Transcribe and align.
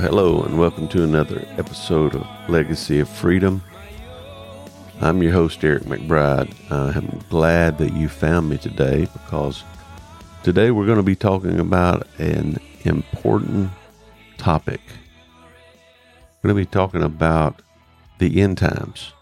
Hello, 0.00 0.42
and 0.42 0.56
welcome 0.56 0.86
to 0.88 1.02
another 1.02 1.44
episode 1.58 2.14
of 2.14 2.24
Legacy 2.48 3.00
of 3.00 3.08
Freedom. 3.08 3.60
I'm 5.00 5.20
your 5.24 5.32
host, 5.32 5.64
Eric 5.64 5.82
McBride. 5.82 6.54
I 6.70 6.96
am 6.96 7.20
glad 7.28 7.78
that 7.78 7.92
you 7.94 8.08
found 8.08 8.48
me 8.48 8.58
today 8.58 9.08
because 9.12 9.64
today 10.44 10.70
we're 10.70 10.86
going 10.86 10.98
to 10.98 11.02
be 11.02 11.16
talking 11.16 11.58
about 11.58 12.06
an 12.18 12.58
important 12.84 13.72
topic. 14.36 14.80
We're 16.42 16.52
going 16.52 16.64
to 16.64 16.68
be 16.68 16.72
talking 16.72 17.02
about 17.02 17.60
the 18.18 18.40
end 18.40 18.58
times. 18.58 19.12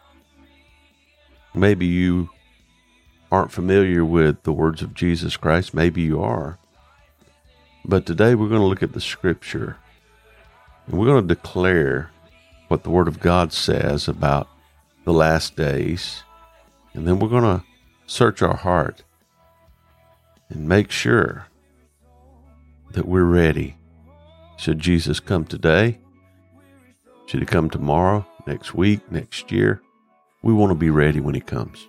Maybe 1.55 1.87
you 1.87 2.29
aren't 3.33 3.51
familiar 3.51 4.05
with 4.05 4.43
the 4.43 4.53
words 4.53 4.83
of 4.83 4.93
Jesus 4.93 5.39
Christ, 5.39 5.73
maybe 5.73 6.03
you 6.03 6.23
are. 6.23 6.59
But 7.83 8.05
today 8.05 8.35
we're 8.35 8.51
going 8.51 8.61
to 8.61 8.67
look 8.67 8.83
at 8.83 8.93
the 8.93 9.01
scripture 9.01 9.79
and 10.87 10.99
we're 10.99 11.07
going 11.07 11.27
to 11.27 11.35
declare 11.35 12.11
what 12.69 12.83
the 12.83 12.91
Word 12.91 13.09
of 13.09 13.21
God 13.21 13.53
says 13.53 14.09
about 14.09 14.49
the 15.05 15.13
last 15.13 15.57
days. 15.57 16.23
And 16.95 17.07
then 17.07 17.19
we're 17.19 17.29
going 17.29 17.43
to 17.43 17.65
search 18.07 18.43
our 18.43 18.57
heart 18.57 19.03
and 20.49 20.69
make 20.69 20.91
sure 20.91 21.47
that 22.93 23.07
we're 23.07 23.25
ready. 23.25 23.77
Should 24.57 24.79
Jesus 24.79 25.21
come 25.21 25.45
today? 25.45 25.99
Should 27.27 27.41
he 27.41 27.47
come 27.47 27.69
tomorrow, 27.69 28.27
next 28.47 28.75
week, 28.75 29.01
next 29.11 29.51
year? 29.51 29.83
We 30.43 30.55
want 30.55 30.71
to 30.71 30.77
be 30.77 30.91
ready 30.91 31.21
when 31.21 31.35
he 31.35 31.41
comes. 31.41 31.89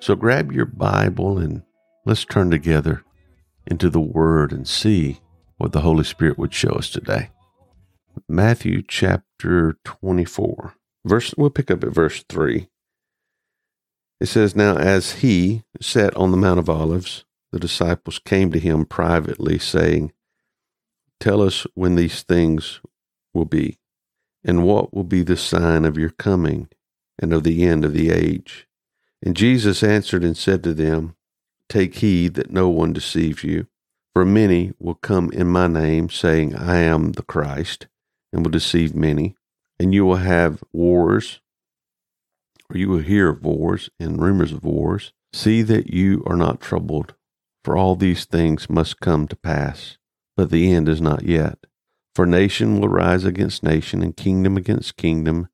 So 0.00 0.14
grab 0.14 0.52
your 0.52 0.64
Bible 0.64 1.38
and 1.38 1.62
let's 2.06 2.24
turn 2.24 2.50
together 2.50 3.04
into 3.66 3.90
the 3.90 4.00
Word 4.00 4.52
and 4.52 4.66
see 4.66 5.20
what 5.58 5.72
the 5.72 5.82
Holy 5.82 6.04
Spirit 6.04 6.38
would 6.38 6.54
show 6.54 6.70
us 6.70 6.88
today. 6.88 7.30
Matthew 8.28 8.82
chapter 8.86 9.76
24. 9.84 10.74
Verse 11.04 11.34
we'll 11.36 11.50
pick 11.50 11.70
up 11.70 11.84
at 11.84 11.90
verse 11.90 12.24
3. 12.28 12.68
It 14.20 14.26
says, 14.26 14.56
Now 14.56 14.76
as 14.76 15.12
he 15.16 15.62
sat 15.80 16.16
on 16.16 16.30
the 16.30 16.36
Mount 16.36 16.58
of 16.58 16.68
Olives, 16.68 17.24
the 17.52 17.58
disciples 17.58 18.18
came 18.18 18.50
to 18.52 18.58
him 18.58 18.84
privately, 18.84 19.58
saying, 19.58 20.12
Tell 21.20 21.40
us 21.40 21.66
when 21.74 21.94
these 21.94 22.22
things 22.22 22.80
will 23.32 23.44
be, 23.44 23.78
and 24.44 24.64
what 24.64 24.92
will 24.92 25.04
be 25.04 25.22
the 25.22 25.36
sign 25.36 25.84
of 25.84 25.96
your 25.96 26.10
coming 26.10 26.68
and 27.18 27.32
of 27.32 27.44
the 27.44 27.64
end 27.64 27.84
of 27.84 27.92
the 27.92 28.10
age. 28.10 28.66
And 29.22 29.36
Jesus 29.36 29.82
answered 29.82 30.24
and 30.24 30.36
said 30.36 30.62
to 30.64 30.74
them, 30.74 31.16
Take 31.68 31.96
heed 31.96 32.34
that 32.34 32.50
no 32.50 32.68
one 32.68 32.92
deceives 32.92 33.44
you, 33.44 33.66
for 34.12 34.24
many 34.24 34.72
will 34.78 34.94
come 34.94 35.30
in 35.32 35.48
my 35.48 35.66
name, 35.66 36.08
saying, 36.08 36.54
I 36.54 36.78
am 36.78 37.12
the 37.12 37.22
Christ 37.22 37.86
and 38.32 38.44
will 38.44 38.50
deceive 38.50 38.94
many. 38.94 39.34
And 39.80 39.94
you 39.94 40.04
will 40.04 40.16
have 40.16 40.62
wars, 40.72 41.40
or 42.68 42.76
you 42.76 42.88
will 42.88 42.98
hear 42.98 43.28
of 43.28 43.44
wars 43.44 43.90
and 43.98 44.20
rumors 44.20 44.52
of 44.52 44.64
wars. 44.64 45.12
See 45.32 45.62
that 45.62 45.92
you 45.92 46.22
are 46.26 46.36
not 46.36 46.60
troubled, 46.60 47.14
for 47.64 47.76
all 47.76 47.94
these 47.94 48.24
things 48.24 48.70
must 48.70 49.00
come 49.00 49.28
to 49.28 49.36
pass, 49.36 49.98
but 50.36 50.50
the 50.50 50.72
end 50.72 50.88
is 50.88 51.00
not 51.00 51.22
yet. 51.24 51.58
For 52.14 52.26
nation 52.26 52.80
will 52.80 52.88
rise 52.88 53.24
against 53.24 53.62
nation, 53.62 54.02
and 54.02 54.16
kingdom 54.16 54.56
against 54.56 54.96
kingdom, 54.96 55.48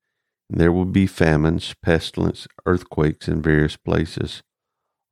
and 0.48 0.60
there 0.60 0.72
will 0.72 0.86
be 0.86 1.06
famines, 1.06 1.74
pestilence, 1.82 2.46
earthquakes 2.64 3.28
in 3.28 3.42
various 3.42 3.76
places. 3.76 4.42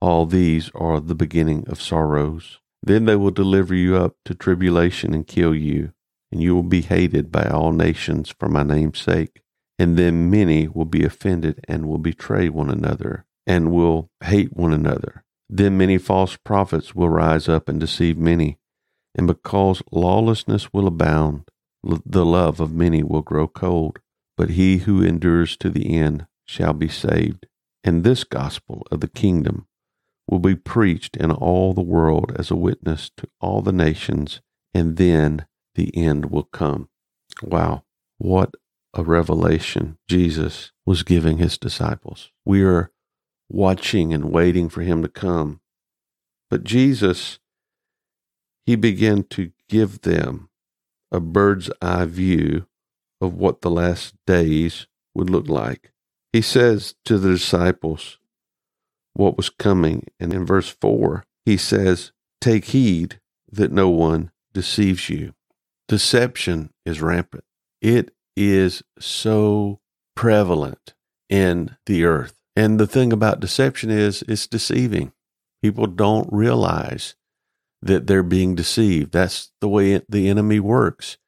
All 0.00 0.24
these 0.24 0.70
are 0.74 1.00
the 1.00 1.14
beginning 1.14 1.64
of 1.68 1.82
sorrows. 1.82 2.60
Then 2.82 3.04
they 3.04 3.16
will 3.16 3.30
deliver 3.30 3.74
you 3.74 3.96
up 3.96 4.16
to 4.24 4.34
tribulation 4.34 5.12
and 5.12 5.26
kill 5.26 5.54
you 5.54 5.92
and 6.32 6.42
you 6.42 6.54
will 6.54 6.62
be 6.62 6.80
hated 6.80 7.30
by 7.30 7.44
all 7.44 7.70
nations 7.70 8.34
for 8.36 8.48
my 8.48 8.62
name's 8.62 8.98
sake. 8.98 9.42
And 9.78 9.98
then 9.98 10.30
many 10.30 10.66
will 10.66 10.86
be 10.86 11.04
offended 11.04 11.64
and 11.68 11.86
will 11.86 11.98
betray 11.98 12.48
one 12.48 12.70
another 12.70 13.26
and 13.46 13.70
will 13.70 14.10
hate 14.24 14.56
one 14.56 14.72
another. 14.72 15.24
Then 15.48 15.76
many 15.76 15.98
false 15.98 16.36
prophets 16.36 16.94
will 16.94 17.10
rise 17.10 17.48
up 17.48 17.68
and 17.68 17.78
deceive 17.78 18.16
many. 18.16 18.58
And 19.14 19.26
because 19.26 19.82
lawlessness 19.92 20.72
will 20.72 20.86
abound, 20.86 21.44
the 21.84 22.24
love 22.24 22.60
of 22.60 22.72
many 22.72 23.02
will 23.02 23.22
grow 23.22 23.46
cold. 23.46 23.98
But 24.36 24.50
he 24.50 24.78
who 24.78 25.02
endures 25.02 25.56
to 25.58 25.68
the 25.68 25.94
end 25.94 26.26
shall 26.46 26.72
be 26.72 26.88
saved. 26.88 27.46
And 27.84 28.02
this 28.02 28.24
gospel 28.24 28.86
of 28.90 29.00
the 29.00 29.08
kingdom 29.08 29.66
will 30.28 30.38
be 30.38 30.54
preached 30.54 31.16
in 31.16 31.30
all 31.30 31.74
the 31.74 31.82
world 31.82 32.32
as 32.36 32.50
a 32.50 32.56
witness 32.56 33.10
to 33.18 33.28
all 33.40 33.60
the 33.60 33.72
nations, 33.72 34.40
and 34.72 34.96
then 34.96 35.44
the 35.74 35.94
end 35.96 36.30
will 36.30 36.44
come. 36.44 36.88
Wow, 37.42 37.84
what 38.18 38.54
a 38.94 39.02
revelation 39.02 39.98
Jesus 40.08 40.72
was 40.84 41.02
giving 41.02 41.38
his 41.38 41.56
disciples. 41.56 42.30
We 42.44 42.62
are 42.62 42.90
watching 43.48 44.12
and 44.12 44.30
waiting 44.30 44.68
for 44.68 44.82
him 44.82 45.02
to 45.02 45.08
come. 45.08 45.60
But 46.50 46.64
Jesus, 46.64 47.38
he 48.66 48.76
began 48.76 49.24
to 49.24 49.52
give 49.68 50.02
them 50.02 50.50
a 51.10 51.20
bird's 51.20 51.70
eye 51.80 52.04
view 52.04 52.66
of 53.20 53.34
what 53.34 53.60
the 53.60 53.70
last 53.70 54.14
days 54.26 54.86
would 55.14 55.30
look 55.30 55.48
like. 55.48 55.92
He 56.32 56.42
says 56.42 56.94
to 57.04 57.18
the 57.18 57.30
disciples 57.30 58.18
what 59.14 59.36
was 59.36 59.50
coming. 59.50 60.06
And 60.18 60.32
in 60.32 60.46
verse 60.46 60.68
4, 60.80 61.24
he 61.44 61.56
says, 61.56 62.12
Take 62.40 62.66
heed 62.66 63.20
that 63.50 63.72
no 63.72 63.88
one 63.88 64.30
deceives 64.52 65.08
you. 65.08 65.34
Deception 65.92 66.70
is 66.86 67.02
rampant. 67.02 67.44
It 67.82 68.14
is 68.34 68.82
so 68.98 69.80
prevalent 70.16 70.94
in 71.28 71.76
the 71.84 72.04
earth. 72.06 72.32
And 72.56 72.80
the 72.80 72.86
thing 72.86 73.12
about 73.12 73.40
deception 73.40 73.90
is 73.90 74.24
it's 74.26 74.46
deceiving. 74.46 75.12
People 75.62 75.86
don't 75.86 76.32
realize 76.32 77.14
that 77.82 78.06
they're 78.06 78.22
being 78.22 78.54
deceived. 78.54 79.12
That's 79.12 79.52
the 79.60 79.68
way 79.68 80.00
the 80.08 80.30
enemy 80.30 80.60
works. 80.60 81.18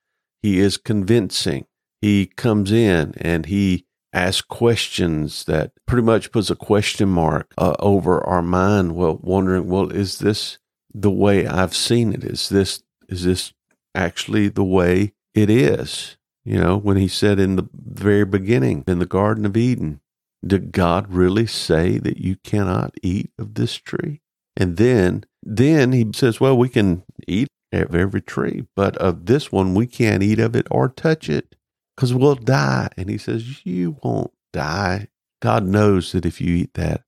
He 0.43 0.61
is 0.61 0.79
convincing. 0.79 1.67
He 2.01 2.25
comes 2.25 2.73
in 2.73 3.13
and 3.19 3.45
he 3.45 3.85
asks 4.15 4.41
questions 4.41 5.45
that 5.45 5.73
pretty 5.87 6.05
much 6.05 6.33
puts 6.33 6.49
a 6.49 6.57
question 6.57 7.11
mark 7.11 7.53
uh, 7.59 7.75
over 7.81 8.27
our 8.27 8.41
mind. 8.41 8.95
Well, 8.95 9.21
wondering, 9.23 9.69
well, 9.69 9.91
is 9.91 10.21
this 10.21 10.57
the 10.95 11.11
way 11.11 11.47
I've 11.47 11.77
seen 11.77 12.15
it? 12.15 12.25
Is 12.25 12.49
this 12.49 12.83
is 13.11 13.25
this 13.25 13.53
actually 13.95 14.49
the 14.49 14.65
way 14.65 15.13
it 15.35 15.51
is. 15.51 16.17
You 16.45 16.59
know, 16.59 16.77
when 16.77 16.97
he 16.97 17.09
said 17.09 17.39
in 17.39 17.57
the 17.57 17.69
very 17.73 18.27
beginning, 18.27 18.85
in 18.87 18.99
the 18.99 19.07
Garden 19.07 19.47
of 19.47 19.57
Eden, 19.57 20.01
did 20.47 20.73
God 20.73 21.11
really 21.13 21.47
say 21.47 21.99
that 21.99 22.19
you 22.19 22.37
cannot 22.37 22.95
eat 23.03 23.31
of 23.39 23.55
this 23.55 23.77
tree? 23.77 24.21
And 24.57 24.77
then, 24.77 25.25
then 25.43 25.93
he 25.93 26.11
says, 26.15 26.41
well, 26.41 26.57
we 26.57 26.69
can 26.69 27.03
eat 27.27 27.49
of 27.73 27.95
every 27.95 28.21
tree, 28.21 28.67
but 28.77 28.97
of 28.99 29.27
this 29.27 29.51
one, 29.51 29.75
we 29.75 29.87
can't 29.87 30.23
eat 30.23 30.39
of 30.39 30.55
it 30.55 30.67
or 30.71 30.89
touch 30.89 31.29
it 31.29 31.57
because 31.97 32.13
we'll 32.15 32.35
die. 32.35 32.89
And 32.97 33.09
he 33.09 33.19
says, 33.19 33.65
you 33.65 33.97
won't 34.03 34.33
die. 34.53 35.09
God 35.41 35.65
knows 35.65 36.13
that 36.13 36.27
if 36.27 36.41
you 36.41 36.55
eat 36.55 36.75
that, 36.75 37.03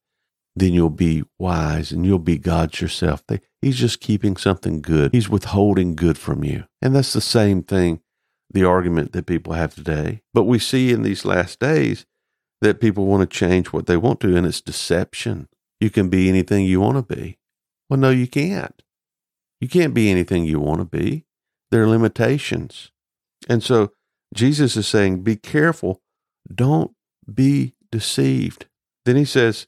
then 0.57 0.73
you'll 0.73 0.91
be 0.91 1.23
wise 1.39 1.93
and 1.93 2.05
you'll 2.05 2.19
be 2.19 2.39
God's 2.39 2.81
yourself. 2.81 3.23
He's 3.63 3.77
just 3.77 4.01
keeping 4.01 4.37
something 4.37 4.81
good. 4.81 5.13
He's 5.13 5.29
withholding 5.29 5.97
good 5.97 6.19
from 6.19 6.45
you. 6.45 6.65
And 6.83 6.95
that's 6.95 7.13
the 7.13 7.21
same 7.21 7.63
thing, 7.63 8.01
the 8.51 8.65
argument 8.65 9.13
that 9.13 9.27
people 9.27 9.55
have 9.55 9.75
today. 9.75 10.23
But 10.35 10.45
we 10.45 10.59
see 10.59 10.93
in 10.93 11.03
these 11.03 11.25
last 11.25 11.59
days 11.59 12.07
that 12.61 12.81
people 12.81 13.07
want 13.07 13.29
to 13.29 13.37
change 13.37 13.73
what 13.73 13.87
they 13.87 13.97
want 13.97 14.21
to, 14.21 14.37
and 14.37 14.47
it's 14.47 14.61
deception. 14.61 15.49
You 15.81 15.91
can 15.91 16.09
be 16.09 16.29
anything 16.29 16.65
you 16.65 16.81
want 16.81 16.97
to 16.97 17.15
be. 17.15 17.39
Well, 17.89 18.01
no, 18.01 18.11
you 18.11 18.27
can't. 18.27 18.83
You 19.61 19.69
can't 19.69 19.95
be 19.95 20.11
anything 20.11 20.45
you 20.45 20.61
want 20.61 20.81
to 20.81 20.85
be. 20.85 21.25
There 21.71 21.83
are 21.83 21.89
limitations. 21.89 22.93
And 23.49 23.63
so 23.63 23.93
Jesus 24.35 24.77
is 24.77 24.87
saying, 24.87 25.23
be 25.23 25.37
careful. 25.37 26.03
Don't 26.53 26.93
be 27.33 27.75
deceived. 27.91 28.67
Then 29.05 29.17
he 29.17 29.25
says, 29.25 29.67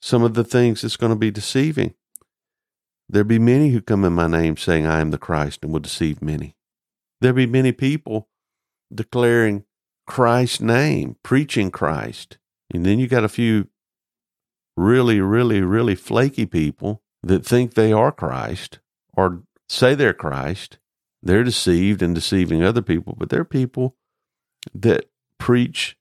some 0.00 0.22
of 0.22 0.34
the 0.34 0.44
things 0.44 0.82
that's 0.82 0.96
going 0.96 1.10
to 1.10 1.18
be 1.18 1.30
deceiving. 1.30 1.94
There 3.08 3.24
be 3.24 3.38
many 3.38 3.70
who 3.70 3.80
come 3.80 4.04
in 4.04 4.12
my 4.12 4.26
name 4.26 4.56
saying, 4.56 4.86
I 4.86 5.00
am 5.00 5.10
the 5.10 5.18
Christ, 5.18 5.60
and 5.62 5.72
will 5.72 5.80
deceive 5.80 6.20
many. 6.22 6.56
There 7.20 7.32
be 7.32 7.46
many 7.46 7.72
people 7.72 8.28
declaring 8.92 9.64
Christ's 10.06 10.60
name, 10.60 11.16
preaching 11.22 11.70
Christ. 11.70 12.38
And 12.72 12.84
then 12.84 12.98
you 12.98 13.06
got 13.06 13.24
a 13.24 13.28
few 13.28 13.68
really, 14.76 15.20
really, 15.20 15.60
really 15.60 15.94
flaky 15.94 16.46
people 16.46 17.02
that 17.22 17.44
think 17.44 17.74
they 17.74 17.92
are 17.92 18.12
Christ 18.12 18.78
or 19.14 19.42
say 19.68 19.94
they're 19.94 20.12
Christ. 20.12 20.78
They're 21.22 21.44
deceived 21.44 22.02
and 22.02 22.14
deceiving 22.14 22.62
other 22.62 22.82
people, 22.82 23.14
but 23.16 23.30
they're 23.30 23.44
people 23.44 23.96
that 24.74 25.08
preach 25.38 25.96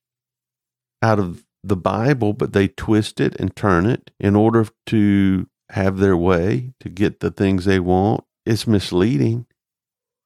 out 1.02 1.20
of 1.20 1.46
the 1.64 1.76
Bible, 1.76 2.34
but 2.34 2.54
they 2.54 2.68
twist 2.68 3.20
it 3.20 3.36
and 3.40 3.56
turn 3.56 3.86
it 3.86 4.12
in 4.20 4.36
order 4.36 4.68
to 4.88 5.48
have 5.70 5.98
their 5.98 6.16
way, 6.16 6.74
to 6.80 6.90
get 6.90 7.20
the 7.20 7.32
things 7.32 7.66
they 7.66 7.80
want. 7.80 8.24
It's 8.46 8.68
misleading. 8.68 9.48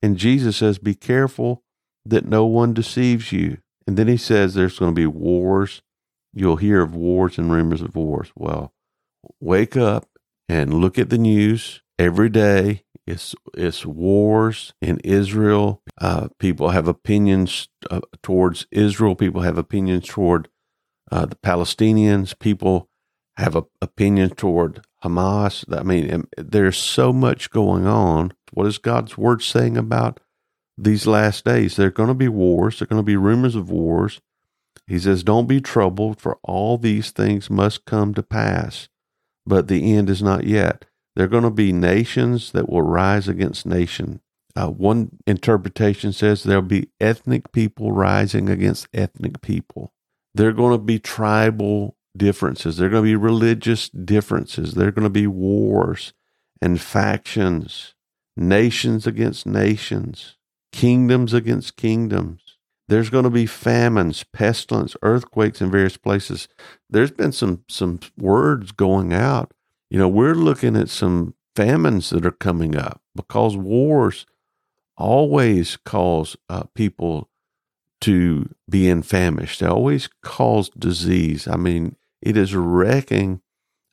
And 0.01 0.17
Jesus 0.17 0.57
says, 0.57 0.77
be 0.77 0.95
careful 0.95 1.63
that 2.05 2.25
no 2.25 2.45
one 2.45 2.73
deceives 2.73 3.31
you. 3.31 3.57
And 3.87 3.97
then 3.97 4.07
he 4.07 4.17
says 4.17 4.53
there's 4.53 4.79
going 4.79 4.93
to 4.93 4.99
be 4.99 5.07
wars. 5.07 5.81
You'll 6.33 6.57
hear 6.57 6.81
of 6.81 6.95
wars 6.95 7.37
and 7.37 7.51
rumors 7.51 7.81
of 7.81 7.95
wars. 7.95 8.31
Well, 8.35 8.73
wake 9.39 9.75
up 9.75 10.07
and 10.47 10.75
look 10.75 10.99
at 10.99 11.09
the 11.09 11.17
news 11.17 11.81
every 11.97 12.29
day. 12.29 12.83
It's, 13.07 13.33
it's 13.55 13.85
wars 13.85 14.73
in 14.81 14.99
Israel. 14.99 15.81
Uh, 15.99 16.27
people 16.37 16.69
have 16.69 16.87
opinions 16.87 17.67
uh, 17.89 18.01
towards 18.21 18.67
Israel. 18.71 19.15
People 19.15 19.41
have 19.41 19.57
opinions 19.57 20.07
toward 20.07 20.49
uh, 21.11 21.25
the 21.25 21.35
Palestinians. 21.35 22.37
People 22.37 22.88
have 23.39 23.55
a 23.55 23.63
opinion 23.81 24.31
toward 24.31 24.81
Hamas. 25.03 25.65
I 25.75 25.83
mean, 25.83 26.27
there's 26.37 26.77
so 26.77 27.13
much 27.13 27.49
going 27.49 27.87
on. 27.87 28.33
What 28.51 28.67
is 28.67 28.77
God's 28.77 29.17
word 29.17 29.41
saying 29.41 29.77
about 29.77 30.19
these 30.77 31.07
last 31.07 31.45
days? 31.45 31.75
There 31.75 31.87
are 31.87 31.91
going 31.91 32.09
to 32.09 32.13
be 32.15 32.27
wars. 32.27 32.79
There 32.79 32.85
are 32.85 32.89
going 32.89 33.01
to 33.01 33.03
be 33.03 33.15
rumors 33.15 33.55
of 33.55 33.71
wars. 33.71 34.19
He 34.87 34.99
says, 34.99 35.23
Don't 35.23 35.47
be 35.47 35.61
troubled, 35.61 36.19
for 36.19 36.37
all 36.43 36.77
these 36.77 37.11
things 37.11 37.49
must 37.49 37.85
come 37.85 38.13
to 38.15 38.23
pass, 38.23 38.89
but 39.45 39.67
the 39.67 39.95
end 39.95 40.09
is 40.09 40.21
not 40.21 40.43
yet. 40.45 40.85
There 41.15 41.25
are 41.25 41.29
going 41.29 41.43
to 41.43 41.49
be 41.49 41.71
nations 41.71 42.51
that 42.51 42.69
will 42.69 42.81
rise 42.81 43.27
against 43.27 43.65
nation. 43.65 44.21
Uh, 44.55 44.69
one 44.69 45.11
interpretation 45.27 46.11
says 46.11 46.43
there'll 46.43 46.61
be 46.61 46.89
ethnic 46.99 47.51
people 47.51 47.91
rising 47.91 48.49
against 48.49 48.87
ethnic 48.93 49.41
people. 49.41 49.93
There 50.33 50.49
are 50.49 50.53
going 50.53 50.71
to 50.71 50.83
be 50.83 50.99
tribal 50.99 51.95
differences. 52.15 52.77
There 52.77 52.87
are 52.87 52.91
going 52.91 53.03
to 53.03 53.09
be 53.09 53.15
religious 53.15 53.89
differences. 53.89 54.73
There 54.73 54.87
are 54.87 54.91
going 54.91 55.03
to 55.03 55.09
be 55.09 55.27
wars 55.27 56.13
and 56.61 56.79
factions, 56.79 57.93
nations 58.35 59.07
against 59.07 59.45
nations, 59.45 60.37
kingdoms 60.71 61.33
against 61.33 61.77
kingdoms. 61.77 62.41
There's 62.87 63.11
going 63.11 63.25
to 63.25 63.29
be 63.29 63.45
famines, 63.45 64.23
pestilence, 64.33 64.95
earthquakes 65.03 65.61
in 65.61 65.69
various 65.69 65.97
places. 65.97 66.47
There's 66.89 67.11
been 67.11 67.31
some 67.31 67.63
some 67.67 67.99
words 68.17 68.71
going 68.71 69.13
out. 69.13 69.53
You 69.91 69.99
know, 69.99 70.07
we're 70.07 70.35
looking 70.35 70.75
at 70.75 70.89
some 70.89 71.35
famines 71.55 72.09
that 72.09 72.25
are 72.25 72.31
coming 72.31 72.75
up 72.75 73.01
because 73.15 73.55
wars 73.55 74.25
always 74.97 75.77
cause 75.77 76.35
uh, 76.49 76.63
people 76.73 77.29
to 78.01 78.49
be 78.69 78.89
in 78.89 79.01
famished. 79.01 79.59
They 79.59 79.67
always 79.67 80.09
cause 80.23 80.69
disease. 80.69 81.47
I 81.47 81.57
mean, 81.57 81.95
it 82.21 82.37
is 82.37 82.55
wrecking 82.55 83.41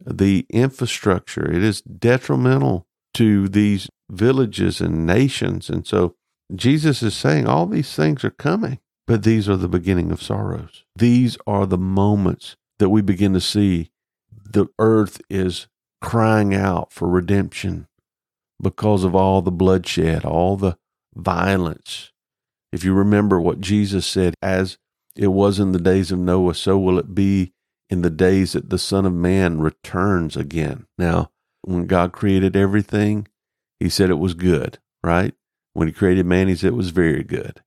the 0.05 0.47
infrastructure. 0.51 1.51
It 1.51 1.63
is 1.63 1.81
detrimental 1.81 2.87
to 3.15 3.49
these 3.49 3.89
villages 4.11 4.81
and 4.81 5.07
nations. 5.07 5.71
And 5.71 5.87
so 5.87 6.15
Jesus 6.55 7.03
is 7.03 7.15
saying 7.15 7.47
all 7.47 7.67
these 7.67 7.95
things 7.95 8.25
are 8.25 8.31
coming, 8.31 8.79
but 9.07 9.23
these 9.23 9.49
are 9.49 9.57
the 9.57 9.69
beginning 9.69 10.13
of 10.13 10.23
sorrows. 10.23 10.85
These 10.95 11.39
are 11.47 11.67
the 11.67 11.79
moments 11.79 12.57
that 12.79 12.91
we 12.91 13.03
begin 13.03 13.33
to 13.33 13.41
see 13.41 13.91
the 14.31 14.67
earth 14.79 15.21
is 15.29 15.67
crying 16.01 16.55
out 16.55 16.93
for 16.93 17.09
redemption 17.09 17.89
because 18.63 19.03
of 19.05 19.15
all 19.15 19.43
the 19.43 19.51
bloodshed, 19.51 20.25
all 20.25 20.57
the 20.57 20.77
violence. 21.15 22.13
If 22.73 22.85
you 22.85 22.93
remember 22.93 23.41
what 23.41 23.61
Jesus 23.61 24.07
said, 24.07 24.35
as 24.43 24.79
it 25.17 25.29
was 25.29 25.59
in 25.59 25.73
the 25.73 25.81
days 25.81 26.13
of 26.13 26.19
Noah, 26.19 26.55
so 26.55 26.79
will 26.79 26.99
it 26.99 27.15
be 27.15 27.53
in 27.89 28.03
the 28.03 28.11
days 28.11 28.53
that 28.53 28.71
the 28.71 28.79
Son 28.79 29.07
of 29.07 29.13
Man 29.13 29.61
returns 29.61 30.37
again. 30.37 30.87
Now, 30.99 31.31
when 31.63 31.87
God 31.87 32.13
created 32.13 32.57
everything, 32.57 33.29
He 33.81 33.89
said 33.89 34.11
it 34.11 34.15
was 34.15 34.35
good, 34.35 34.79
right? 35.03 35.35
When 35.73 35.89
He 35.89 35.93
created 35.93 36.27
man, 36.27 36.49
He 36.49 36.57
said 36.57 36.69
it 36.69 36.75
was 36.75 36.91
very 36.91 37.23
good. 37.23 37.63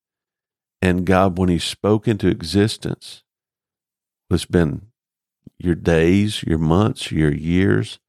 And 0.82 1.06
God, 1.06 1.38
when 1.38 1.50
He 1.50 1.60
spoke 1.60 2.08
into 2.08 2.28
existence, 2.28 3.24
it's 4.30 4.46
been 4.46 4.88
your 5.58 5.76
days, 5.76 6.44
your 6.44 6.58
months, 6.58 7.12
your 7.12 7.34
years, 7.34 8.00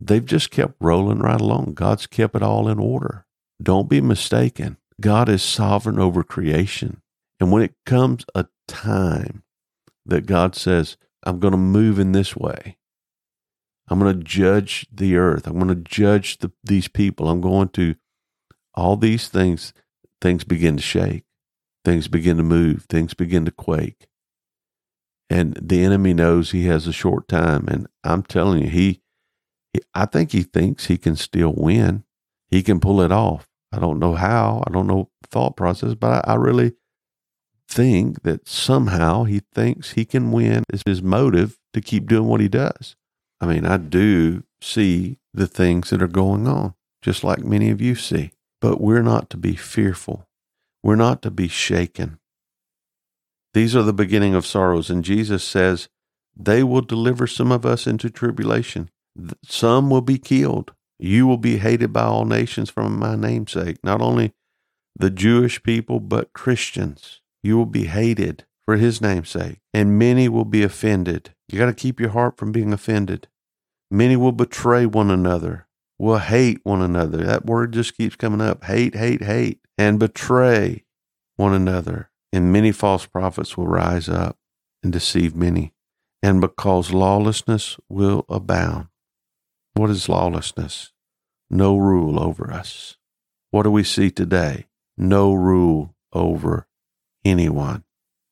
they've 0.00 0.24
just 0.24 0.50
kept 0.50 0.74
rolling 0.80 1.18
right 1.18 1.40
along. 1.40 1.74
God's 1.74 2.06
kept 2.06 2.34
it 2.34 2.42
all 2.42 2.68
in 2.68 2.78
order. 2.78 3.26
Don't 3.62 3.88
be 3.88 4.00
mistaken. 4.00 4.78
God 5.00 5.28
is 5.28 5.42
sovereign 5.42 5.98
over 5.98 6.22
creation. 6.22 7.02
And 7.40 7.50
when 7.52 7.62
it 7.62 7.74
comes 7.84 8.24
a 8.34 8.46
time 8.68 9.42
that 10.06 10.26
God 10.26 10.54
says, 10.54 10.96
I'm 11.24 11.38
going 11.38 11.52
to 11.52 11.58
move 11.58 11.98
in 11.98 12.12
this 12.12 12.36
way. 12.36 12.76
I'm 13.88 13.98
going 13.98 14.16
to 14.16 14.24
judge 14.24 14.86
the 14.92 15.16
earth. 15.16 15.46
I'm 15.46 15.58
going 15.58 15.68
to 15.68 15.74
judge 15.74 16.38
the, 16.38 16.52
these 16.64 16.88
people. 16.88 17.28
I'm 17.28 17.40
going 17.40 17.68
to 17.70 17.94
all 18.74 18.96
these 18.96 19.28
things. 19.28 19.72
Things 20.20 20.44
begin 20.44 20.76
to 20.76 20.82
shake. 20.82 21.24
Things 21.84 22.08
begin 22.08 22.36
to 22.36 22.42
move. 22.42 22.84
Things 22.88 23.12
begin 23.12 23.44
to 23.44 23.50
quake. 23.50 24.06
And 25.28 25.58
the 25.60 25.84
enemy 25.84 26.14
knows 26.14 26.50
he 26.50 26.66
has 26.66 26.86
a 26.86 26.92
short 26.92 27.28
time. 27.28 27.66
And 27.68 27.86
I'm 28.04 28.22
telling 28.22 28.62
you, 28.62 28.70
he, 28.70 29.02
he 29.72 29.80
I 29.94 30.06
think 30.06 30.32
he 30.32 30.42
thinks 30.42 30.86
he 30.86 30.98
can 30.98 31.16
still 31.16 31.52
win. 31.56 32.04
He 32.50 32.62
can 32.62 32.80
pull 32.80 33.00
it 33.00 33.10
off. 33.10 33.48
I 33.72 33.78
don't 33.78 33.98
know 33.98 34.14
how. 34.14 34.62
I 34.66 34.70
don't 34.70 34.86
know 34.86 35.10
thought 35.26 35.56
process, 35.56 35.94
but 35.94 36.26
I, 36.28 36.32
I 36.32 36.34
really 36.36 36.74
think 37.68 38.22
that 38.22 38.48
somehow 38.48 39.24
he 39.24 39.40
thinks 39.54 39.92
he 39.92 40.04
can 40.04 40.32
win 40.32 40.64
is 40.72 40.82
his 40.84 41.02
motive 41.02 41.58
to 41.72 41.80
keep 41.80 42.06
doing 42.06 42.28
what 42.28 42.40
he 42.40 42.48
does. 42.48 42.96
I 43.40 43.46
mean, 43.46 43.66
I 43.66 43.76
do 43.76 44.44
see 44.60 45.18
the 45.34 45.46
things 45.46 45.90
that 45.90 46.02
are 46.02 46.08
going 46.08 46.46
on, 46.46 46.74
just 47.00 47.24
like 47.24 47.44
many 47.44 47.70
of 47.70 47.80
you 47.80 47.94
see. 47.94 48.32
But 48.60 48.80
we're 48.80 49.02
not 49.02 49.30
to 49.30 49.36
be 49.36 49.56
fearful. 49.56 50.28
We're 50.82 50.96
not 50.96 51.22
to 51.22 51.30
be 51.30 51.48
shaken. 51.48 52.18
These 53.54 53.74
are 53.74 53.82
the 53.82 53.92
beginning 53.92 54.34
of 54.34 54.46
sorrows. 54.46 54.90
And 54.90 55.04
Jesus 55.04 55.42
says, 55.42 55.88
they 56.36 56.62
will 56.62 56.80
deliver 56.80 57.26
some 57.26 57.52
of 57.52 57.66
us 57.66 57.86
into 57.86 58.10
tribulation. 58.10 58.90
Some 59.44 59.90
will 59.90 60.00
be 60.00 60.18
killed. 60.18 60.72
You 60.98 61.26
will 61.26 61.38
be 61.38 61.58
hated 61.58 61.92
by 61.92 62.04
all 62.04 62.24
nations 62.24 62.70
from 62.70 62.98
my 62.98 63.16
namesake, 63.16 63.78
not 63.82 64.00
only 64.00 64.32
the 64.94 65.10
Jewish 65.10 65.62
people, 65.62 66.00
but 66.00 66.32
Christians. 66.32 67.21
You 67.42 67.56
will 67.56 67.66
be 67.66 67.86
hated 67.86 68.44
for 68.64 68.76
his 68.76 69.00
name's 69.00 69.30
sake, 69.30 69.58
and 69.74 69.98
many 69.98 70.28
will 70.28 70.44
be 70.44 70.62
offended. 70.62 71.34
You 71.48 71.58
got 71.58 71.66
to 71.66 71.74
keep 71.74 71.98
your 71.98 72.10
heart 72.10 72.36
from 72.36 72.52
being 72.52 72.72
offended. 72.72 73.28
Many 73.90 74.16
will 74.16 74.32
betray 74.32 74.86
one 74.86 75.10
another, 75.10 75.66
will 75.98 76.18
hate 76.18 76.60
one 76.62 76.80
another. 76.80 77.18
That 77.18 77.44
word 77.44 77.72
just 77.72 77.96
keeps 77.96 78.16
coming 78.16 78.40
up 78.40 78.64
hate, 78.64 78.94
hate, 78.94 79.22
hate, 79.22 79.60
and 79.76 79.98
betray 79.98 80.84
one 81.36 81.52
another. 81.52 82.10
And 82.32 82.52
many 82.52 82.72
false 82.72 83.04
prophets 83.04 83.56
will 83.56 83.66
rise 83.66 84.08
up 84.08 84.38
and 84.82 84.92
deceive 84.92 85.36
many. 85.36 85.74
And 86.22 86.40
because 86.40 86.92
lawlessness 86.92 87.76
will 87.88 88.24
abound. 88.28 88.86
What 89.74 89.90
is 89.90 90.08
lawlessness? 90.08 90.92
No 91.50 91.76
rule 91.76 92.18
over 92.18 92.50
us. 92.50 92.96
What 93.50 93.64
do 93.64 93.70
we 93.70 93.84
see 93.84 94.10
today? 94.10 94.68
No 94.96 95.34
rule 95.34 95.94
over 96.12 96.66
anyone. 97.24 97.84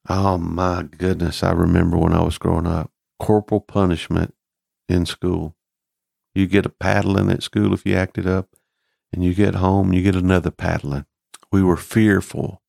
Oh 0.09 0.39
my 0.39 0.83
goodness. 0.83 1.43
I 1.43 1.53
remember 1.53 1.97
when 1.97 2.13
I 2.13 2.23
was 2.23 2.39
growing 2.39 2.67
up, 2.67 2.91
corporal 3.19 3.61
punishment 3.61 4.35
in 4.89 5.07
school. 5.07 5.57
You 6.35 6.47
get 6.47 6.67
a 6.67 6.71
paddling 6.71 7.31
at 7.31 7.43
school 7.43 7.75
if 7.75 7.85
you 7.85 7.95
acted 7.95 8.27
up, 8.27 8.51
and 9.13 9.25
you 9.25 9.35
get 9.35 9.57
home, 9.57 9.93
you 9.93 10.03
get 10.03 10.15
another 10.15 10.51
paddling. 10.51 11.07
We 11.51 11.63
were 11.63 11.77
fearful 11.77 12.63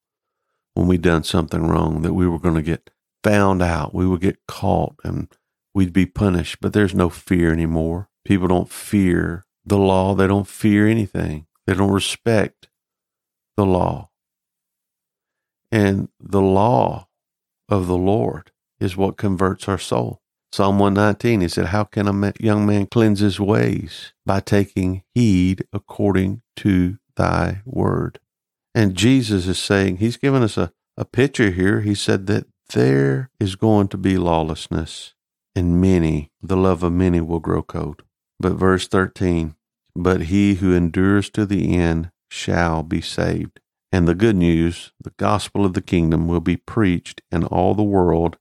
when 0.74 0.88
we 0.88 0.98
done 0.98 1.24
something 1.24 1.68
wrong 1.68 2.01
that 2.01 2.13
we 2.13 2.28
were 2.28 2.40
going 2.40 2.56
to 2.56 2.62
get 2.62 2.90
found 3.24 3.62
out, 3.62 3.94
we 3.94 4.08
would 4.08 4.22
get 4.22 4.48
caught, 4.48 4.96
and 5.04 5.28
we'd 5.74 5.94
be 5.94 6.06
punished. 6.06 6.58
But 6.62 6.74
there's 6.74 6.96
no 6.96 7.10
fear 7.10 7.51
anymore. 7.51 8.10
People 8.25 8.48
don't 8.48 8.72
fear 8.72 9.46
the 9.66 9.78
law. 9.78 10.16
They 10.16 10.28
don't 10.28 10.48
fear 10.48 10.88
anything. 10.88 11.48
They 11.68 11.74
don't 11.74 11.92
respect 11.92 12.70
the 13.58 13.66
law. 13.66 14.10
And 15.72 16.10
the 16.20 16.42
law 16.42 17.08
of 17.70 17.88
the 17.88 17.98
Lord 17.98 18.51
is 18.80 18.98
what 18.98 19.18
converts 19.18 19.68
our 19.68 19.78
soul. 19.78 20.22
Psalm 20.51 20.80
119, 20.80 21.42
he 21.42 21.48
said, 21.48 21.68
How 21.68 21.86
can 21.86 22.08
a 22.08 22.34
young 22.40 22.66
man 22.66 22.86
cleanse 22.88 23.22
his 23.22 23.40
ways? 23.40 24.12
By 24.25 24.42
taking 24.42 25.04
heed 25.16 25.63
according 25.72 26.42
to 26.58 26.98
thy 27.16 27.62
word. 27.66 28.20
And 28.75 28.96
Jesus 28.96 29.48
is 29.48 29.60
saying, 29.60 29.98
He's 29.98 30.18
given 30.18 30.44
us 30.44 30.58
a, 30.58 30.74
a 30.98 31.06
picture 31.06 31.51
here. 31.51 31.82
He 31.82 31.96
said 31.96 32.28
that 32.28 32.48
there 32.74 33.30
is 33.40 33.56
going 33.56 33.88
to 33.90 33.98
be 33.98 34.18
lawlessness, 34.18 35.13
and 35.56 35.80
many, 35.80 36.32
the 36.42 36.58
love 36.58 36.84
of 36.84 36.92
many 36.92 37.22
will 37.22 37.40
grow 37.40 37.62
cold. 37.62 38.04
But 38.38 38.54
verse 38.54 38.88
13, 38.90 39.56
But 39.96 40.24
he 40.24 40.56
who 40.56 40.74
endures 40.74 41.30
to 41.32 41.46
the 41.46 41.78
end 41.78 42.12
shall 42.30 42.84
be 42.84 43.00
saved. 43.00 43.61
And 43.92 44.08
the 44.08 44.16
good 44.16 44.36
news, 44.36 44.94
the 45.02 45.14
gospel 45.18 45.66
of 45.66 45.74
the 45.74 45.82
kingdom, 45.82 46.28
will 46.28 46.40
be 46.40 46.58
preached 46.58 47.22
in 47.32 47.44
all 47.46 47.76
the 47.76 47.84
world 47.84 48.38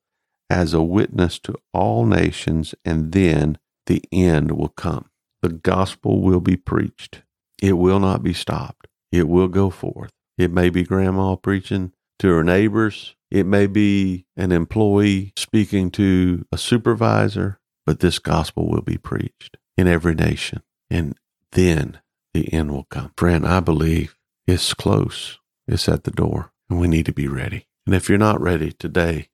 as 0.49 0.73
a 0.73 0.83
witness 0.83 1.39
to 1.41 1.55
all 1.73 2.07
nations, 2.07 2.75
and 2.85 3.13
then 3.13 3.59
the 3.87 4.03
end 4.13 4.53
will 4.53 4.69
come. 4.69 5.11
The 5.43 5.49
gospel 5.49 6.21
will 6.21 6.41
be 6.41 6.57
preached. 6.57 7.23
It 7.63 7.75
will 7.75 7.99
not 7.99 8.23
be 8.23 8.33
stopped. 8.33 8.87
It 9.11 9.29
will 9.29 9.49
go 9.49 9.71
forth. 9.71 10.11
It 10.39 10.53
may 10.53 10.71
be 10.71 10.85
grandma 10.85 11.37
preaching 11.37 11.93
to 12.21 12.29
her 12.29 12.45
neighbors. 12.45 13.17
It 13.31 13.47
may 13.47 13.67
be 13.67 14.27
an 14.37 14.53
employee 14.53 15.33
speaking 15.37 15.91
to 15.93 16.47
a 16.53 16.59
supervisor, 16.59 17.59
but 17.87 18.01
this 18.01 18.19
gospel 18.19 18.69
will 18.69 18.83
be 18.83 18.99
preached 18.99 19.57
in 19.77 19.87
every 19.87 20.15
nation. 20.15 20.63
And 20.89 21.17
then 21.53 22.01
the 22.35 22.53
end 22.53 22.71
will 22.71 22.85
come. 22.85 23.13
Friend, 23.17 23.47
I 23.47 23.61
believe 23.61 24.17
it's 24.47 24.75
close. 24.75 25.40
It's 25.71 25.89
at 25.89 26.03
the 26.03 26.11
door, 26.11 26.51
and 26.69 26.81
we 26.81 26.89
need 26.89 27.07
to 27.07 27.13
be 27.13 27.29
ready. 27.29 27.67
And 27.87 27.95
if 27.95 28.09
you're 28.09 28.19
not 28.19 28.41
ready, 28.41 28.73
today 28.73 29.29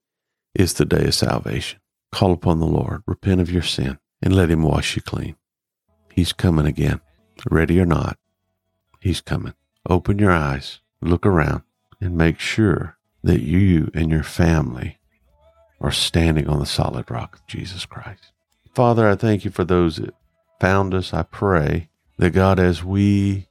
is 0.53 0.73
the 0.73 0.85
day 0.85 1.05
of 1.05 1.15
salvation. 1.15 1.79
Call 2.11 2.31
upon 2.31 2.59
the 2.59 2.67
Lord, 2.67 3.01
repent 3.07 3.41
of 3.41 3.51
your 3.51 3.63
sin, 3.63 3.97
and 4.21 4.35
let 4.35 4.51
Him 4.51 4.61
wash 4.61 4.95
you 4.95 5.01
clean. 5.01 5.35
He's 6.13 6.33
coming 6.33 6.67
again. 6.67 7.01
Ready 7.49 7.79
or 7.79 7.87
not, 7.87 8.19
He's 8.99 9.19
coming. 9.19 9.55
Open 9.89 10.19
your 10.19 10.31
eyes, 10.31 10.79
look 11.01 11.25
around, 11.25 11.63
and 11.99 12.15
make 12.15 12.39
sure 12.39 12.97
that 13.23 13.41
you 13.41 13.89
and 13.95 14.11
your 14.11 14.23
family 14.23 14.99
are 15.81 15.91
standing 15.91 16.47
on 16.47 16.59
the 16.59 16.67
solid 16.67 17.09
rock 17.09 17.37
of 17.37 17.47
Jesus 17.47 17.85
Christ. 17.85 18.31
Father, 18.75 19.09
I 19.09 19.15
thank 19.15 19.43
you 19.43 19.49
for 19.49 19.63
those 19.63 19.95
that 19.95 20.13
found 20.59 20.93
us. 20.93 21.15
I 21.15 21.23
pray 21.23 21.89
that 22.17 22.29
God, 22.29 22.59
as 22.59 22.83
we 22.83 23.46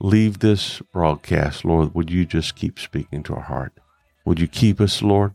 leave 0.00 0.38
this 0.38 0.80
broadcast, 0.92 1.64
Lord, 1.64 1.94
would 1.94 2.10
you 2.10 2.24
just 2.24 2.56
keep 2.56 2.78
speaking 2.78 3.22
to 3.24 3.34
our 3.34 3.42
heart? 3.42 3.72
Would 4.24 4.40
you 4.40 4.48
keep 4.48 4.80
us, 4.80 5.02
Lord? 5.02 5.34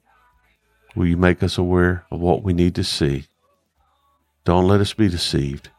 Will 0.96 1.08
you 1.08 1.18
make 1.18 1.44
us 1.44 1.58
aware 1.58 2.06
of 2.12 2.20
what 2.20 2.44
we 2.44 2.54
need 2.54 2.76
to 2.76 2.84
see? 2.84 3.26
Don't 4.44 4.68
let 4.68 4.82
us 4.82 4.94
be 4.94 5.10
deceived. 5.10 5.70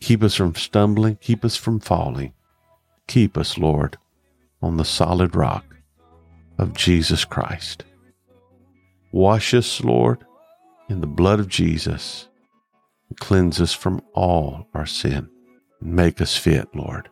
Keep 0.00 0.22
us 0.22 0.34
from 0.34 0.54
stumbling. 0.54 1.16
Keep 1.16 1.44
us 1.44 1.56
from 1.56 1.78
falling. 1.78 2.32
Keep 3.06 3.36
us, 3.36 3.58
Lord, 3.58 3.98
on 4.60 4.76
the 4.76 4.84
solid 4.84 5.36
rock 5.36 5.64
of 6.58 6.74
Jesus 6.74 7.24
Christ. 7.24 7.84
Wash 9.12 9.52
us, 9.52 9.82
Lord, 9.82 10.24
in 10.88 11.00
the 11.00 11.06
blood 11.06 11.38
of 11.38 11.48
Jesus. 11.48 12.28
Cleanse 13.20 13.60
us 13.60 13.72
from 13.72 14.00
all 14.14 14.66
our 14.72 14.86
sin. 14.86 15.28
Make 15.80 16.20
us 16.20 16.36
fit, 16.36 16.68
Lord, 16.74 17.10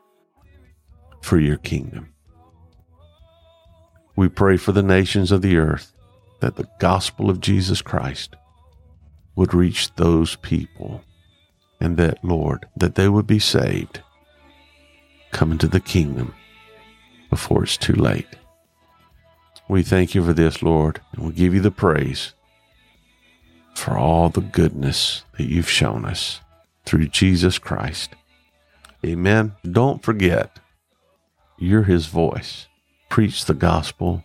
for 1.20 1.38
your 1.38 1.56
kingdom. 1.56 2.12
We 4.16 4.28
pray 4.28 4.56
for 4.56 4.72
the 4.72 4.82
nations 4.82 5.32
of 5.32 5.42
the 5.42 5.56
earth 5.56 5.92
that 6.40 6.56
the 6.56 6.68
gospel 6.78 7.30
of 7.30 7.40
Jesus 7.40 7.82
Christ 7.82 8.36
would 9.36 9.54
reach 9.54 9.94
those 9.94 10.36
people 10.36 11.02
and 11.80 11.96
that, 11.96 12.22
Lord, 12.24 12.66
that 12.76 12.94
they 12.94 13.08
would 13.08 13.26
be 13.26 13.38
saved, 13.38 14.00
come 15.30 15.52
into 15.52 15.68
the 15.68 15.80
kingdom 15.80 16.34
before 17.30 17.62
it's 17.64 17.76
too 17.76 17.94
late. 17.94 18.26
We 19.68 19.82
thank 19.82 20.14
you 20.14 20.24
for 20.24 20.32
this, 20.32 20.62
Lord, 20.62 21.00
and 21.12 21.24
we 21.26 21.32
give 21.32 21.54
you 21.54 21.60
the 21.60 21.70
praise 21.70 22.34
for 23.74 23.96
all 23.96 24.28
the 24.28 24.40
goodness 24.40 25.24
that 25.38 25.46
you've 25.46 25.70
shown 25.70 26.04
us 26.04 26.40
through 26.84 27.06
Jesus 27.08 27.58
Christ. 27.58 28.10
Amen. 29.06 29.52
Don't 29.70 30.02
forget, 30.02 30.58
you're 31.60 31.84
his 31.84 32.06
voice. 32.06 32.66
Preach 33.08 33.44
the 33.44 33.54
gospel 33.54 34.24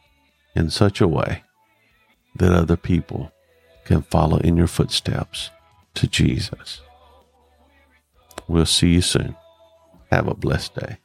in 0.55 0.69
such 0.69 1.01
a 1.01 1.07
way 1.07 1.43
that 2.35 2.51
other 2.51 2.77
people 2.77 3.31
can 3.83 4.01
follow 4.01 4.37
in 4.37 4.57
your 4.57 4.67
footsteps 4.67 5.51
to 5.93 6.07
Jesus. 6.07 6.81
We'll 8.47 8.65
see 8.65 8.93
you 8.93 9.01
soon. 9.01 9.35
Have 10.11 10.27
a 10.27 10.33
blessed 10.33 10.75
day. 10.75 10.97